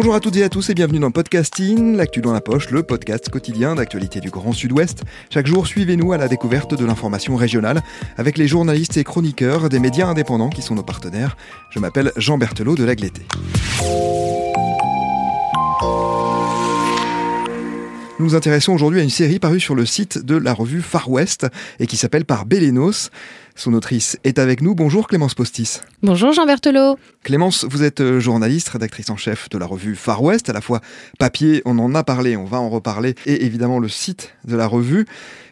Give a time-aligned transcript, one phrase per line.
[0.00, 2.82] Bonjour à toutes et à tous et bienvenue dans Podcasting, l'actu dans la poche, le
[2.82, 5.02] podcast quotidien d'actualité du Grand Sud-Ouest.
[5.28, 7.82] Chaque jour, suivez-nous à la découverte de l'information régionale
[8.16, 11.36] avec les journalistes et chroniqueurs des médias indépendants qui sont nos partenaires.
[11.68, 13.20] Je m'appelle Jean Berthelot de l'Agleté.
[18.18, 21.10] Nous nous intéressons aujourd'hui à une série parue sur le site de la revue Far
[21.10, 21.46] West
[21.78, 23.10] et qui s'appelle Par Bélénos.
[23.54, 24.74] Son autrice est avec nous.
[24.74, 25.80] Bonjour Clémence Postis.
[26.02, 26.98] Bonjour Jean Berthelot.
[27.22, 30.60] Clémence, vous êtes euh, journaliste, rédactrice en chef de la revue Far West, à la
[30.60, 30.80] fois
[31.18, 34.66] papier, on en a parlé, on va en reparler, et évidemment le site de la
[34.66, 35.06] revue.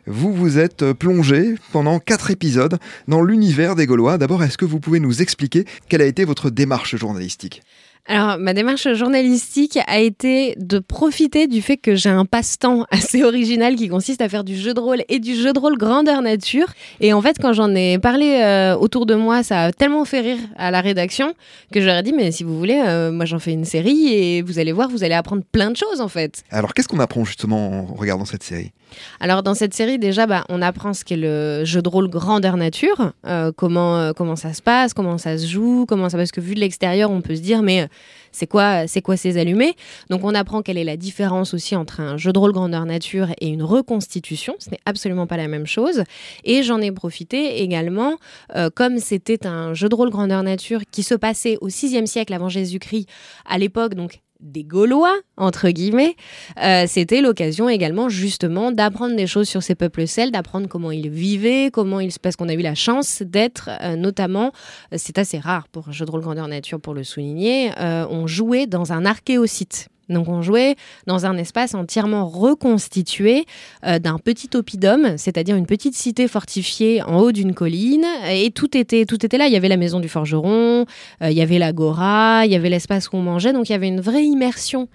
[0.06, 4.16] Vous vous êtes euh, plongé pendant quatre épisodes dans l'univers des Gaulois.
[4.16, 7.62] D'abord, est-ce que vous pouvez nous expliquer quelle a été votre démarche journalistique?
[8.10, 13.22] Alors, ma démarche journalistique a été de profiter du fait que j'ai un passe-temps assez
[13.22, 16.22] original qui consiste à faire du jeu de rôle et du jeu de rôle grandeur
[16.22, 16.68] nature.
[17.00, 20.20] Et en fait, quand j'en ai parlé euh, autour de moi, ça a tellement fait
[20.20, 21.34] rire à la rédaction
[21.70, 24.58] que j'aurais dit, mais si vous voulez, euh, moi j'en fais une série et vous
[24.58, 26.44] allez voir, vous allez apprendre plein de choses en fait.
[26.50, 28.72] Alors, qu'est-ce qu'on apprend justement en regardant cette série?
[29.20, 32.56] Alors dans cette série déjà, bah, on apprend ce qu'est le jeu de rôle grandeur
[32.56, 36.40] nature, euh, comment, comment ça se passe, comment ça se joue, comment ça parce que
[36.40, 37.86] vu de l'extérieur, on peut se dire mais
[38.32, 39.74] c'est quoi, c'est quoi ces allumés
[40.10, 43.28] Donc on apprend quelle est la différence aussi entre un jeu de rôle grandeur nature
[43.40, 44.54] et une reconstitution.
[44.58, 46.04] Ce n'est absolument pas la même chose.
[46.44, 48.16] Et j'en ai profité également,
[48.54, 52.32] euh, comme c'était un jeu de rôle grandeur nature qui se passait au 6e siècle
[52.32, 53.08] avant Jésus-Christ,
[53.46, 56.16] à l'époque donc des Gaulois, entre guillemets,
[56.62, 61.10] euh, c'était l'occasion également justement d'apprendre des choses sur ces peuples celtes, d'apprendre comment ils
[61.10, 62.12] vivaient, comment ils...
[62.22, 64.52] parce qu'on a eu la chance d'être euh, notamment,
[64.92, 68.26] euh, c'est assez rare pour un jeu de rôle grandeur nature pour le souligner, on
[68.26, 69.88] jouait dans un archéosite.
[70.08, 70.76] Donc on jouait
[71.06, 73.44] dans un espace entièrement reconstitué
[73.84, 78.76] euh, d'un petit oppidum, c'est-à-dire une petite cité fortifiée en haut d'une colline, et tout
[78.76, 79.46] était, tout était là.
[79.46, 80.86] Il y avait la maison du forgeron,
[81.22, 83.74] euh, il y avait l'agora, il y avait l'espace où on mangeait, donc il y
[83.74, 84.88] avait une vraie immersion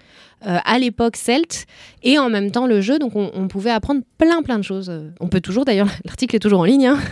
[0.46, 1.66] euh, à l'époque celte
[2.02, 2.98] et en même temps le jeu.
[2.98, 4.92] Donc on, pouvait apprendre plein plein de choses.
[5.20, 6.86] On peut toujours, d'ailleurs, l'article est toujours en ligne.
[6.86, 6.98] Hein.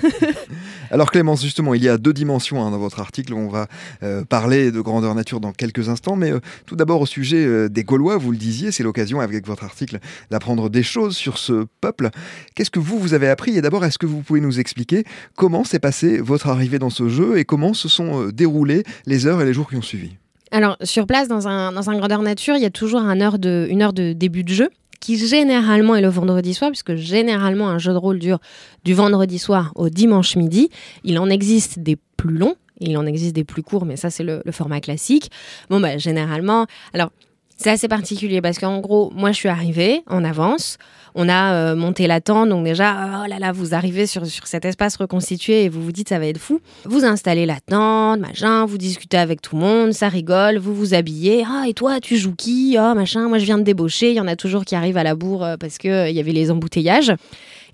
[0.92, 3.32] Alors Clémence, justement, il y a deux dimensions hein, dans votre article.
[3.32, 3.66] On va
[4.02, 7.82] euh, parler de grandeur nature dans quelques instants, mais euh, tout d'abord au sujet des
[7.82, 12.10] Gaulois, vous le disiez, c'est l'occasion avec votre article d'apprendre des choses sur ce peuple.
[12.54, 13.56] Qu'est-ce que vous, vous avez appris?
[13.56, 15.04] Et d'abord, est-ce que vous pouvez nous expliquer
[15.34, 19.40] comment s'est passé votre arrivée dans ce jeu et comment se sont déroulées les heures
[19.40, 20.10] et les jours qui ont suivi?
[20.50, 24.44] Alors, sur place, dans un, grandeur nature, il y a toujours une heure de début
[24.44, 24.68] de jeu
[25.02, 28.38] qui généralement est le vendredi soir, puisque généralement un jeu de rôle dure
[28.84, 30.70] du vendredi soir au dimanche midi.
[31.02, 34.22] Il en existe des plus longs, il en existe des plus courts, mais ça c'est
[34.22, 35.32] le, format classique.
[35.70, 37.10] Bon, bah, généralement, alors
[37.56, 40.78] c'est assez particulier parce qu'en gros, moi je suis arrivée en avance.
[41.14, 44.46] On a euh, monté la tente, donc déjà, oh là là, vous arrivez sur, sur
[44.46, 46.60] cet espace reconstitué et vous vous dites ça va être fou.
[46.84, 50.94] Vous installez la tente, machin, vous discutez avec tout le monde, ça rigole, vous vous
[50.94, 51.44] habillez.
[51.46, 52.76] Ah, et toi, tu joues qui?
[52.78, 54.10] Ah, machin, moi je viens de débaucher.
[54.10, 56.16] Il y en a toujours qui arrivent à la bourre euh, parce qu'il euh, il
[56.16, 57.12] y avait les embouteillages.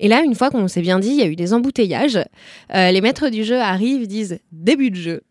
[0.00, 2.20] Et là, une fois qu'on s'est bien dit, il y a eu des embouteillages,
[2.72, 5.22] les maîtres du jeu arrivent, disent début de jeu.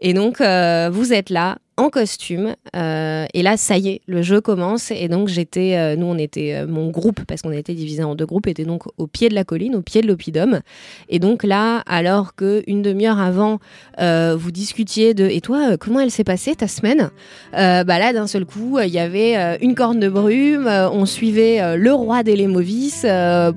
[0.00, 2.54] Et donc, vous êtes là, en costume.
[2.76, 4.90] Euh, et là, ça y est, le jeu commence.
[4.90, 8.14] Et donc, j'étais, euh, nous, on était, euh, mon groupe, parce qu'on était divisé en
[8.14, 10.60] deux groupes, était donc au pied de la colline, au pied de l'oppidum.
[11.08, 13.60] Et donc là, alors que une demi-heure avant,
[13.98, 17.10] vous discutiez de, et toi, comment elle s'est passée ta semaine?
[17.52, 20.66] Bah là, d'un seul coup, il y avait une corne de brume.
[20.66, 23.06] on suivait le roi des Lémovis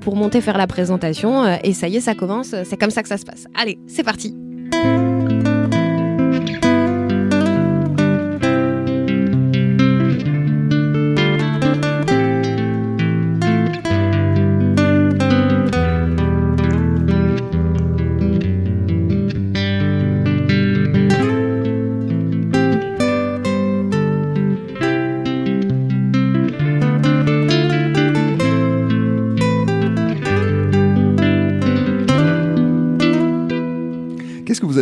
[0.00, 1.58] pour monter faire la présentation.
[1.62, 2.54] et ça y est, ça commence.
[2.64, 3.46] C'est comme ça que ça se passe.
[3.54, 4.51] Allez, c'est parti.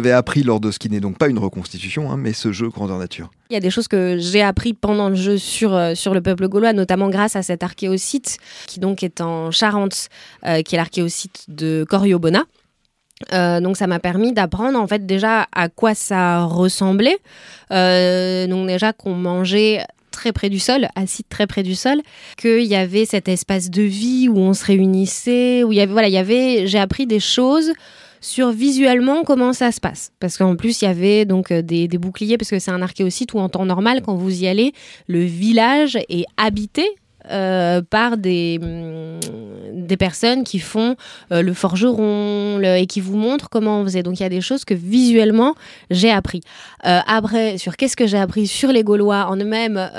[0.00, 2.68] Avez appris lors de ce qui n'est donc pas une reconstitution, hein, mais ce jeu
[2.68, 5.94] grandeur nature Il y a des choses que j'ai appris pendant le jeu sur, euh,
[5.94, 10.08] sur le peuple gaulois, notamment grâce à cet archéosite qui donc est en Charente,
[10.46, 12.44] euh, qui est l'archéosite de Coriobona.
[13.34, 17.18] Euh, donc ça m'a permis d'apprendre en fait déjà à quoi ça ressemblait.
[17.70, 19.84] donc déjà qu'on mangeait
[20.20, 22.02] très près du sol, assis très près du sol,
[22.36, 25.92] qu'il y avait cet espace de vie où on se réunissait, où il y avait
[25.92, 27.72] voilà, il y avait j'ai appris des choses
[28.20, 30.12] sur visuellement comment ça se passe.
[30.20, 33.32] Parce qu'en plus, il y avait donc euh, des, boucliers, parce que c'est un archéosite
[33.32, 34.74] où en temps normal, quand vous y allez,
[35.06, 36.86] le village est habité
[37.28, 39.20] euh, par des, hum,
[39.72, 40.96] des personnes qui font
[41.32, 44.02] euh, le forgeron et qui vous montrent comment on faisait.
[44.02, 45.54] Donc il y a des choses que visuellement
[45.90, 46.40] j'ai appris.
[46.86, 49.76] Euh, après, sur qu'est-ce que j'ai appris sur les Gaulois en eux-mêmes,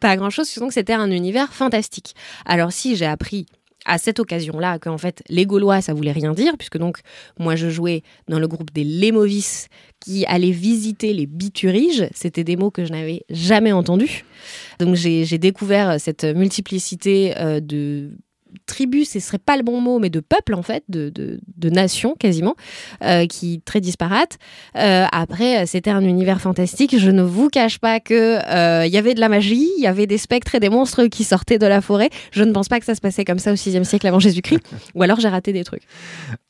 [0.00, 2.14] pas grand-chose, donc c'était un univers fantastique.
[2.44, 3.46] Alors si j'ai appris
[3.86, 6.98] à cette occasion-là qu'en fait les Gaulois ça voulait rien dire puisque donc
[7.38, 9.68] moi je jouais dans le groupe des Lémovis
[10.00, 14.24] qui allaient visiter les bituriges, c'était des mots que je n'avais jamais entendus.
[14.78, 18.10] Donc j'ai découvert cette multiplicité euh, de
[18.66, 22.16] tribu, ce serait pas le bon mot, mais de peuple en fait, de, de, nation
[22.18, 22.56] quasiment,
[23.04, 24.38] euh, qui très disparate.
[24.76, 26.98] Euh, après, c'était un univers fantastique.
[26.98, 29.86] Je ne vous cache pas que euh, il y avait de la magie, il y
[29.86, 32.10] avait des spectres et des monstres qui sortaient de la forêt.
[32.32, 34.60] Je ne pense pas que ça se passait comme ça au 6 siècle avant Jésus-Christ,
[34.94, 35.82] ou alors j'ai raté des trucs.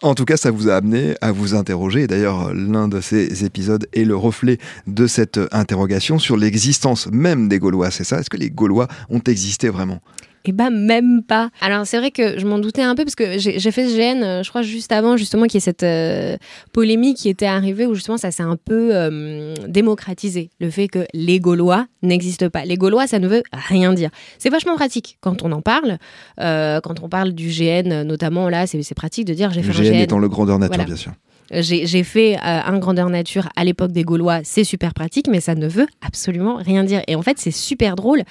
[0.02, 2.06] En tout cas, ça vous a amené à vous interroger.
[2.06, 7.58] D'ailleurs, l'un de ces épisodes est le reflet de cette interrogation sur l'existence même des
[7.58, 7.90] Gaulois.
[7.90, 8.18] C'est ça?
[8.20, 10.00] Est-ce que les Gaulois ont existé vraiment?
[10.44, 11.50] Eh ben même pas.
[11.60, 14.22] Alors c'est vrai que je m'en doutais un peu parce que j'ai fait ce GN,
[14.22, 16.36] euh, je crois juste avant justement qu'il y ait cette euh,
[16.72, 20.50] polémique qui était arrivée où justement ça s'est un peu euh, démocratisé.
[20.60, 22.64] Le fait que les Gaulois n'existent pas.
[22.64, 24.10] Les Gaulois, ça ne veut rien dire.
[24.38, 25.98] C'est vachement pratique quand on en parle.
[26.38, 29.94] quand on parle du GN notamment là, c'est pratique de dire j'ai fait un GN.
[30.00, 31.12] étant le grandeur nature bien sûr.
[31.50, 35.56] J'ai fait euh, un grandeur nature à l'époque des Gaulois, c'est super pratique, mais ça
[35.56, 37.02] ne veut absolument rien dire.
[37.08, 38.22] Et en fait, c'est super drôle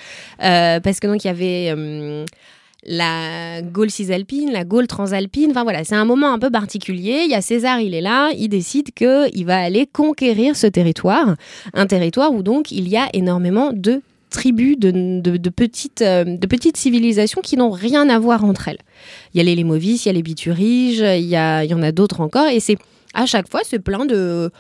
[0.42, 2.24] euh, parce que donc il y avait euh,
[2.86, 5.51] la Gaule cisalpine, la Gaule transalpine.
[5.51, 7.24] Enfin voilà, c'est un moment un peu particulier.
[7.25, 11.36] Il y a César, il est là, il décide qu'il va aller conquérir ce territoire,
[11.74, 17.42] un territoire où donc il y a énormément de tribus, de, petites, de petites civilisations
[17.42, 18.77] qui n'ont rien à voir entre elles.
[19.33, 21.81] Il y a les Lémovis, il y a les Bituriges, il y, il y en
[21.81, 22.77] a d'autres encore, et c'est
[23.14, 24.52] à chaque fois, c'est plein de,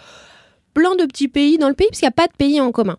[0.73, 2.71] plein de petits pays dans le pays, parce qu'il n'y a pas de pays en
[2.71, 2.97] commun.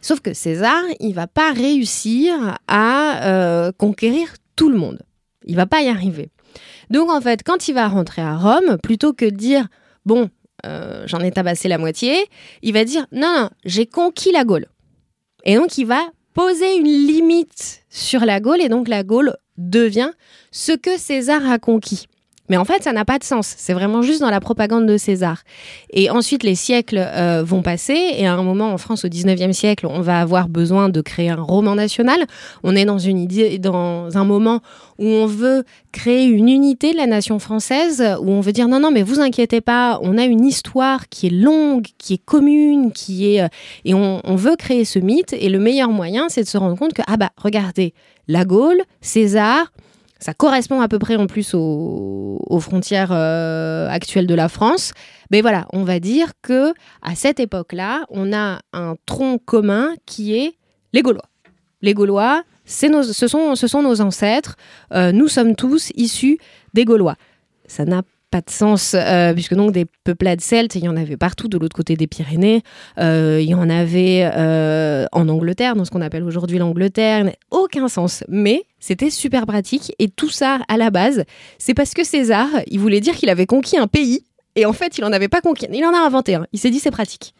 [0.00, 5.02] Sauf que César, il va pas réussir à euh, conquérir tout le monde.
[5.44, 6.30] Il va pas y arriver.
[6.90, 9.66] Donc en fait, quand il va rentrer à Rome, plutôt que de dire
[10.06, 10.30] bon,
[10.66, 12.26] euh, j'en ai tabassé la moitié,
[12.62, 14.66] il va dire non, non, j'ai conquis la Gaule.
[15.44, 16.02] Et donc il va
[16.34, 20.10] poser une limite sur la Gaule, et donc la Gaule devient
[20.50, 22.06] ce que César a conquis.
[22.48, 23.54] Mais en fait, ça n'a pas de sens.
[23.56, 25.42] C'est vraiment juste dans la propagande de César.
[25.90, 27.98] Et ensuite, les siècles euh, vont passer.
[28.16, 31.30] Et à un moment, en France, au 19e siècle, on va avoir besoin de créer
[31.30, 32.26] un roman national.
[32.62, 34.60] On est dans une idée, dans un moment
[34.98, 38.80] où on veut créer une unité de la nation française, où on veut dire non,
[38.80, 42.92] non, mais vous inquiétez pas, on a une histoire qui est longue, qui est commune,
[42.92, 43.42] qui est.
[43.42, 43.48] Euh,
[43.84, 45.34] et on, on veut créer ce mythe.
[45.38, 47.94] Et le meilleur moyen, c'est de se rendre compte que, ah bah, regardez,
[48.26, 49.72] la Gaule, César,
[50.18, 54.92] ça correspond à peu près en plus aux, frontières euh, actuelles de la France.
[55.30, 56.72] Mais voilà, on va dire que
[57.02, 60.54] à cette époque-là, on a un tronc commun qui est
[60.92, 61.28] les Gaulois.
[61.82, 62.42] Les Gaulois,
[62.90, 64.56] nos, ce, sont, ce sont nos ancêtres.
[64.92, 66.38] Euh, nous sommes tous issus
[66.74, 67.16] des Gaulois.
[67.66, 71.16] Ça n'a pas de sens, euh, puisque donc des peuplades celtes, il y en avait
[71.16, 72.62] partout de l'autre côté des Pyrénées,
[72.98, 74.26] il y en avait
[75.12, 78.24] en Angleterre, dans ce qu'on appelle aujourd'hui l'Angleterre, aucun sens.
[78.28, 79.92] Mais c'était super pratique.
[79.98, 81.24] Et tout ça, à la base,
[81.58, 84.24] c'est parce que César, il voulait dire qu'il avait conquis un pays.
[84.56, 85.66] Et en fait, il en avait pas conquis.
[85.72, 86.46] Il en a inventé un.
[86.52, 87.34] Il s'est dit, c'est pratique.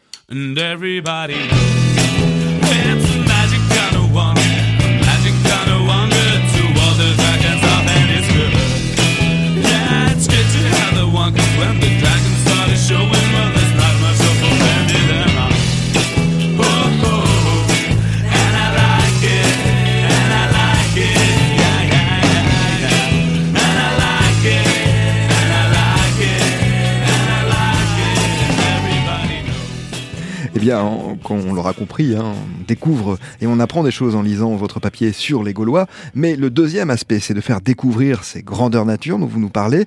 [30.59, 34.55] Eh bien, on, l'aura compris, hein, on découvre et on apprend des choses en lisant
[34.57, 35.87] votre papier sur les Gaulois.
[36.15, 39.85] Mais le deuxième aspect, c'est de faire découvrir ces grandeurs nature dont vous nous parlez.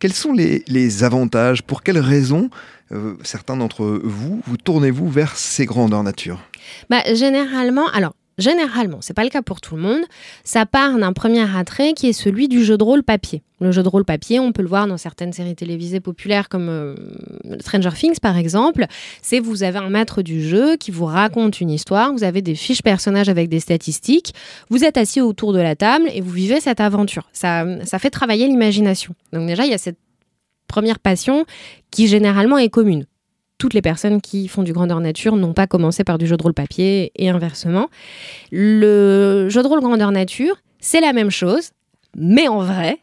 [0.00, 1.62] Quels sont les, avantages?
[1.62, 2.48] Pour quelles raisons
[2.90, 6.40] euh, certains d'entre vous, vous tournez-vous vers ces grandeurs nature?
[6.88, 10.00] Bah, Généralement, alors Généralement, c'est pas le cas pour tout le monde.
[10.44, 13.42] Ça part d'un premier attrait qui est celui du jeu de rôle papier.
[13.60, 16.68] Le jeu de rôle papier, on peut le voir dans certaines séries télévisées populaires comme
[16.70, 16.94] euh,
[17.60, 18.86] Stranger Things par exemple.
[19.20, 22.54] C'est vous avez un maître du jeu qui vous raconte une histoire, vous avez des
[22.54, 24.32] fiches personnages avec des statistiques,
[24.70, 27.28] vous êtes assis autour de la table et vous vivez cette aventure.
[27.34, 29.14] Ça, ça fait travailler l'imagination.
[29.34, 29.98] Donc déjà, il y a cette
[30.66, 31.44] première passion
[31.90, 33.04] qui généralement est commune
[33.60, 36.42] toutes les personnes qui font du grandeur nature n'ont pas commencé par du jeu de
[36.42, 37.88] rôle papier et inversement.
[38.50, 41.70] Le jeu de rôle grandeur nature, c'est la même chose,
[42.16, 42.98] mais en vrai.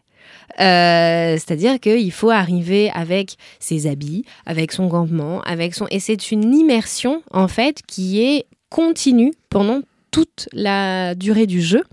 [0.60, 6.32] Euh, c'est-à-dire qu'il faut arriver avec ses habits, avec son campement, avec son et c'est
[6.32, 11.84] une immersion en fait qui est continue pendant toute la durée du jeu.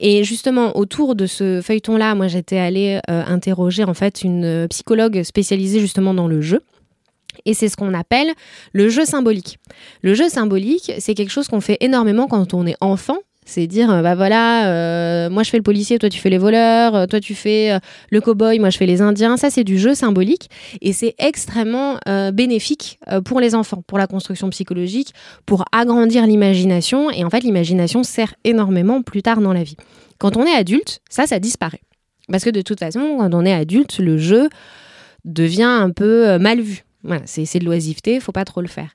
[0.00, 5.80] Et justement, autour de ce feuilleton-là, moi j'étais allée interroger en fait une psychologue spécialisée
[5.80, 6.62] justement dans le jeu.
[7.44, 8.32] Et c'est ce qu'on appelle
[8.72, 9.58] le jeu symbolique.
[10.02, 13.18] Le jeu symbolique, c'est quelque chose qu'on fait énormément quand on est enfant.
[13.48, 16.94] C'est dire, bah voilà, euh, moi je fais le policier, toi tu fais les voleurs,
[16.94, 17.78] euh, toi tu fais euh,
[18.10, 19.38] le cow-boy, moi je fais les indiens.
[19.38, 20.50] Ça, c'est du jeu symbolique
[20.82, 21.96] et c'est extrêmement
[22.34, 25.14] bénéfique pour les enfants, pour la construction psychologique,
[25.46, 27.10] pour agrandir l'imagination.
[27.10, 29.76] Et en fait, l'imagination sert énormément plus tard dans la vie.
[30.18, 31.80] Quand on est adulte, ça, ça disparaît.
[32.30, 34.50] Parce que de toute façon, quand on est adulte, le jeu
[35.24, 36.84] devient un peu mal vu.
[37.26, 38.90] C'est de l'oisiveté, faut pas trop le faire.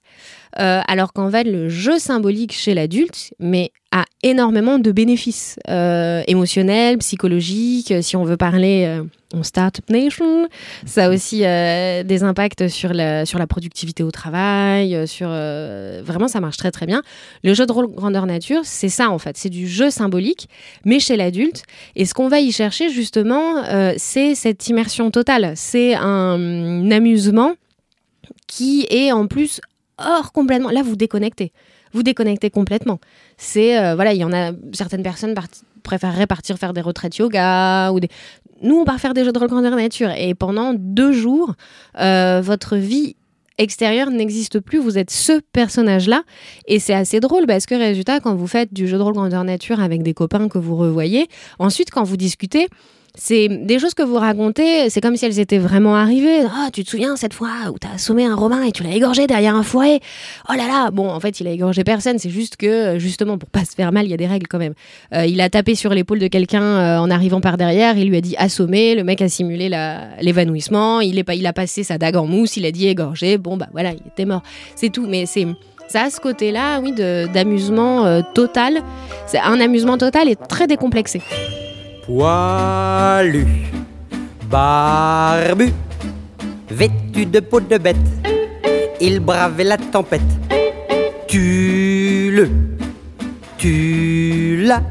[0.59, 6.21] Euh, alors qu'en fait, le jeu symbolique chez l'adulte, mais a énormément de bénéfices euh,
[6.27, 7.93] émotionnels, psychologiques.
[8.01, 10.47] Si on veut parler euh, en Startup Nation,
[10.85, 15.07] ça a aussi des impacts sur la, sur la productivité au travail.
[15.07, 17.01] Sur vraiment, ça marche très très bien.
[17.43, 20.49] Le jeu de rôle grandeur nature, c'est ça en fait, c'est du jeu symbolique,
[20.85, 21.63] mais chez l'adulte.
[21.95, 23.63] Et ce qu'on va y chercher justement,
[23.97, 25.53] c'est cette immersion totale.
[25.55, 27.53] C'est un amusement
[28.47, 29.61] qui est en plus
[29.97, 30.69] hors complètement.
[30.69, 31.51] Là, vous déconnectez.
[31.93, 32.99] Vous déconnectez complètement.
[33.37, 35.35] C'est euh, voilà, il y en a certaines personnes
[35.83, 38.09] préféreraient partir faire des retraites yoga ou des.
[38.61, 41.53] Nous, on part faire des jeux de rôle grandeur nature et pendant deux jours,
[41.99, 43.15] euh, votre vie
[43.57, 44.79] extérieure n'existe plus.
[44.79, 46.23] Vous êtes ce personnage-là
[46.67, 49.43] et c'est assez drôle parce que résultat, quand vous faites du jeu de rôle grandeur
[49.43, 51.27] nature avec des copains que vous revoyez,
[51.59, 52.67] ensuite quand vous discutez
[53.15, 56.41] c'est des choses que vous racontez, c'est comme si elles étaient vraiment arrivées.
[56.45, 59.27] Ah, tu te souviens cette fois où t'as assommé un Romain et tu l'as égorgé
[59.27, 59.99] derrière un foyer?
[60.49, 63.49] Oh là là Bon, en fait, il a égorgé personne, c'est juste que, justement, pour
[63.49, 64.73] pas se faire mal, il y a des règles quand même.
[65.13, 68.17] Euh, il a tapé sur l'épaule de quelqu'un euh, en arrivant par derrière, il lui
[68.17, 69.69] a dit assommer, le mec a simulé
[70.19, 73.67] l'évanouissement, il, il a passé sa dague en mousse, il a dit égorgé, bon bah
[73.73, 74.41] voilà, il était mort.
[74.75, 75.45] C'est tout, mais c'est...
[75.87, 78.81] Ça ce côté-là, oui, d'amusement euh, total.
[79.27, 81.21] C'est un amusement total et très décomplexé
[82.05, 83.47] poilu,
[84.51, 85.71] barbu,
[86.69, 87.95] vêtu de peau de bête,
[88.99, 90.21] il bravait la tempête.
[91.27, 92.49] Tu le,
[93.57, 94.83] tu l'as,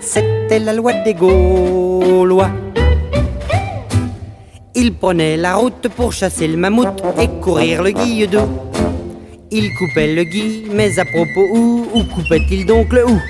[0.00, 2.50] c'était la loi des Gaulois.
[4.74, 8.48] Il prenait la route pour chasser le mammouth et courir le guilledou.
[9.52, 13.20] Il coupait le gui, mais à propos où, où coupait-il donc le ou?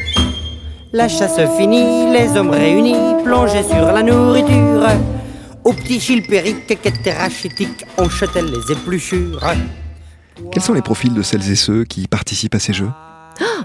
[0.94, 4.86] La chasse finie, les hommes réunis plongeaient sur la nourriture.
[5.64, 9.42] Au petit chilpérique qu'était rachitique, on jetait les épluchures.
[10.52, 12.90] Quels sont les profils de celles et ceux qui participent à ces jeux?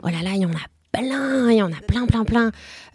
[0.04, 2.52] Oh là là, il y en a plein, il y en a plein, plein, plein.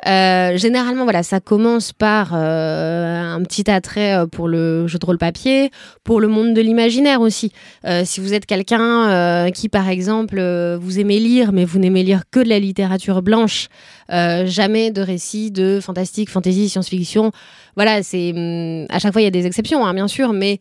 [0.07, 5.07] Euh, généralement, voilà, ça commence par euh, un petit attrait euh, pour le jeu de
[5.07, 5.71] rôle papier,
[6.03, 7.53] pour le monde de l'imaginaire aussi.
[8.05, 10.41] si vous êtes quelqu'un qui, par exemple,
[10.81, 13.69] vous aimez lire, mais vous n'aimez lire que de la littérature blanche,
[14.09, 17.33] jamais de récits de fantastique, fantasy, science-fiction.
[17.77, 20.61] Voilà, c'est hum, à chaque fois il y a des exceptions, hein, bien sûr, mais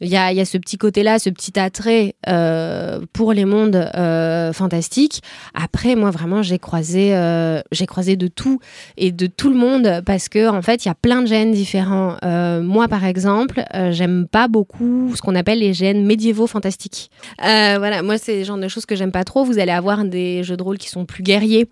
[0.00, 5.22] il y a, ce petit côté-là, ce petit attrait euh, pour les mondes euh, fantastiques.
[5.54, 8.60] Après, moi, vraiment, j'ai croisé, euh, j'ai croisé de tout
[8.96, 11.52] et de tout le monde parce que, en fait, il y a plein de gènes
[11.52, 12.16] différents.
[12.62, 17.10] moi, par exemple, j'aime pas beaucoup ce qu'on appelle les gènes médiévaux fantastiques.
[17.38, 19.44] voilà, moi, c'est le genre de choses que j'aime pas trop.
[19.44, 21.68] Vous allez avoir des jeux de rôle qui sont plus guerriers.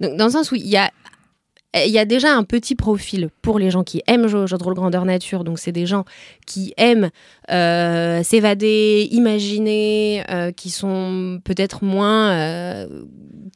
[0.00, 0.90] Donc, dans le sens où il y a
[1.74, 4.58] il y a déjà un petit profil pour les gens qui aiment jouer au jeu
[4.58, 5.42] de rôle grandeur nature.
[5.42, 6.04] Donc, c'est des gens
[6.46, 7.10] qui aiment
[7.50, 12.86] euh, s'évader, imaginer, euh, qui sont peut-être moins euh,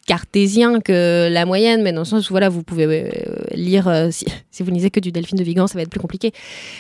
[0.06, 3.10] cartésiens que la moyenne, mais dans le sens où voilà, vous pouvez
[3.54, 4.08] lire,
[4.50, 6.32] si, vous lisez que du Delphine de Vigan, ça va être plus compliqué.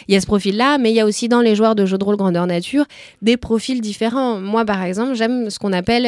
[0.08, 1.98] Il y a ce profil-là, mais il y a aussi dans les joueurs de jeux
[1.98, 2.86] de rôle grandeur nature
[3.20, 4.40] des profils différents.
[4.40, 6.04] Moi, par exemple, j'aime ce qu'on appelle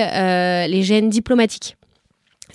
[0.70, 1.77] les gènes diplomatiques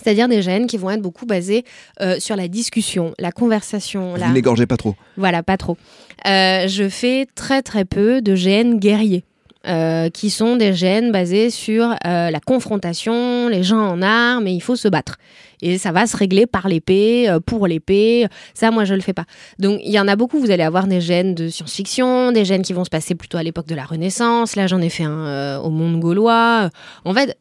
[0.04, 1.64] c'est-à-dire des gènes qui vont être beaucoup basés
[2.02, 4.14] euh, sur la discussion, la conversation.
[4.14, 4.94] Vous n'égorgez pas trop.
[5.16, 5.78] Voilà, pas trop.
[6.26, 9.24] Euh, je fais très très peu de gènes guerriers.
[9.66, 14.60] Euh, qui sont des gènes basés sur la confrontation, les gens en armes, et il
[14.60, 15.16] faut se battre.
[15.62, 18.26] Et ça va se régler par l'épée, pour l'épée.
[18.52, 19.24] Ça, moi, je le fais pas.
[19.58, 20.38] Donc, il y en a beaucoup.
[20.38, 23.42] Vous allez avoir des gènes de science-fiction, des gènes qui vont se passer plutôt à
[23.42, 24.54] l'époque de la Renaissance.
[24.54, 26.68] Là, j'en ai fait un au monde gaulois.
[27.06, 27.38] En fait,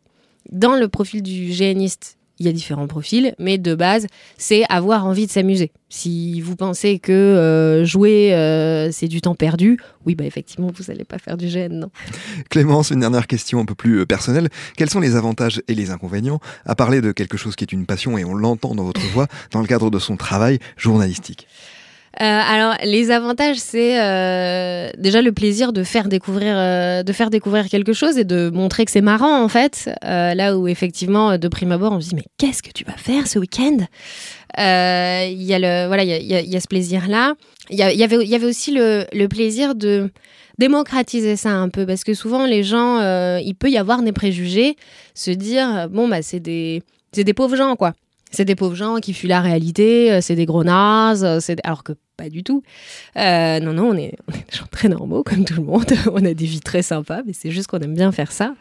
[0.50, 5.06] dans le profil du géniste il y a différents profils, mais de base, c'est avoir
[5.06, 5.72] envie de s'amuser.
[5.90, 10.86] Si vous pensez que euh, jouer, euh, c'est du temps perdu, oui, bah effectivement, vous
[10.88, 11.92] n'allez pas faire du gène, non.
[12.50, 14.50] Clémence, une dernière question un peu plus euh, personnelle.
[14.76, 16.40] Quels sont les avantages et les inconvénients?
[16.66, 19.28] À parler de quelque chose qui est une passion, et on l'entend dans votre voix,
[19.52, 21.48] dans le cadre de son travail journalistique
[22.20, 23.94] alors, les avantages, c'est
[24.98, 28.92] déjà le plaisir de faire découvrir, de faire découvrir quelque chose et de montrer que
[28.92, 29.90] c'est marrant en fait.
[30.04, 33.28] là où effectivement, de prime abord, on se dit mais qu'est-ce que tu vas faire
[33.28, 33.78] ce week-end?
[34.58, 37.34] Il y a le, voilà, il y, y a, ce plaisir là.
[37.70, 40.12] Il y, y, avait, il y avait aussi le, le plaisir de
[40.58, 44.12] démocratiser ça un peu parce que souvent les gens, euh, il peut y avoir des
[44.12, 44.76] préjugés,
[45.14, 47.94] se dire bon bah c'est des c'est des pauvres gens quoi.
[48.36, 51.84] C'est des pauvres gens qui fuient la réalité, euh, c'est des gros nazes, euh, alors
[51.84, 52.64] que pas du tout.
[53.16, 55.92] non, non, on est, des gens très normaux, comme tout le monde.
[56.12, 58.54] on a des vies très sympas, mais c'est juste qu'on aime bien faire ça.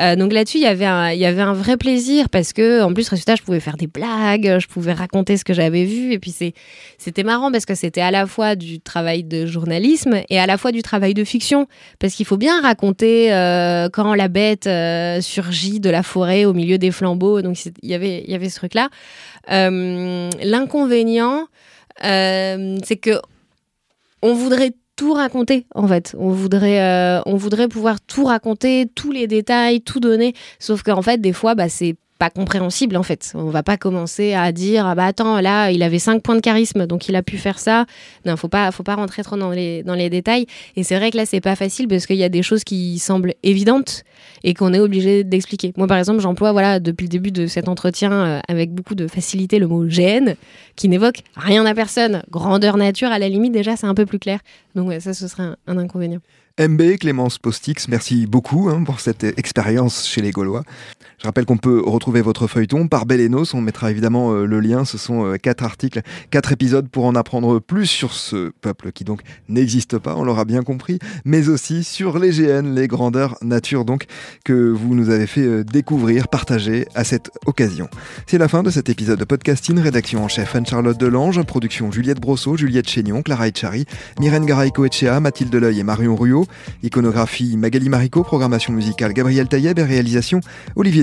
[0.00, 3.42] Euh, donc là-dessus, il y avait un, vrai plaisir parce que, en plus, résultat, je
[3.42, 6.12] pouvais faire des blagues, je pouvais raconter ce que j'avais vu.
[6.12, 6.34] Et puis,
[6.98, 10.56] c'était marrant parce que c'était à la fois du travail de journalisme et à la
[10.58, 11.66] fois du travail de fiction.
[11.98, 16.52] Parce qu'il faut bien raconter euh, quand la bête euh, surgit de la forêt au
[16.52, 17.42] milieu des flambeaux.
[17.42, 18.88] Donc, il y avait, il y avait ce truc-là.
[19.48, 21.46] l'inconvénient,
[22.02, 23.20] c'est que
[24.22, 26.14] on voudrait tout raconter en fait.
[26.18, 30.34] On voudrait, euh, on voudrait pouvoir tout raconter, tous les détails, tout donner.
[30.58, 33.32] Sauf qu'en fait, des fois, bah, c'est pas compréhensible en fait.
[33.34, 36.40] On va pas commencer à dire ah bah attends là il avait 5 points de
[36.40, 37.86] charisme donc il a pu faire ça.
[38.26, 40.46] Non, faut pas faut pas rentrer trop dans les dans les détails
[40.76, 42.98] et c'est vrai que là c'est pas facile parce qu'il y a des choses qui
[42.98, 44.02] semblent évidentes
[44.42, 45.72] et qu'on est obligé d'expliquer.
[45.76, 49.06] Moi par exemple, j'emploie voilà depuis le début de cet entretien euh, avec beaucoup de
[49.06, 50.34] facilité le mot GN
[50.76, 52.22] qui n'évoque rien à personne.
[52.30, 54.40] Grandeur nature à la limite déjà c'est un peu plus clair.
[54.74, 56.20] Donc ça ce serait un inconvénient.
[56.60, 60.64] MB, Clémence Postix, merci beaucoup hein, pour cette expérience chez les Gaulois.
[61.18, 63.52] Je rappelle qu'on peut retrouver votre feuilleton par Bellenos.
[63.52, 64.84] On mettra évidemment euh, le lien.
[64.84, 69.02] Ce sont euh, quatre articles, quatre épisodes pour en apprendre plus sur ce peuple qui
[69.02, 73.84] donc n'existe pas, on l'aura bien compris, mais aussi sur les GN, les grandeurs nature
[73.84, 74.06] donc
[74.44, 77.88] que vous nous avez fait euh, découvrir, partager à cette occasion.
[78.28, 79.80] C'est la fin de cet épisode de podcasting.
[79.80, 83.86] Rédaction en chef Anne-Charlotte Delange, production Juliette Brosseau, Juliette Chénion, Clara Etchari,
[84.20, 86.46] Myrène Garaïco-Echea, Mathilde Leuil et Marion Ruot.
[86.84, 90.40] Iconographie Magali Marico, programmation musicale Gabriel Taïeb et réalisation
[90.76, 91.02] Olivier